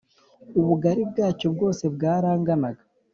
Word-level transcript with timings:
ubugari 0.59 1.01
bwacyo 1.11 1.47
bwose 1.55 1.83
bwaranganaga 1.95 2.83